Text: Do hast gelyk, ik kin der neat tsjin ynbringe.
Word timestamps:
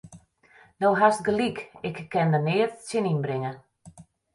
Do 0.83 0.89
hast 0.99 1.23
gelyk, 1.27 1.57
ik 1.87 1.97
kin 2.11 2.29
der 2.33 2.43
neat 2.47 2.71
tsjin 2.79 3.09
ynbringe. 3.13 3.51